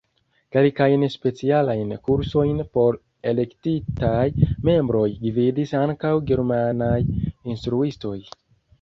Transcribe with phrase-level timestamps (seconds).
[0.55, 2.99] Kelkajn specialajn kursojn por
[3.33, 4.25] elektitaj
[4.73, 8.21] membroj gvidis ankaŭ germanaj instruistoj.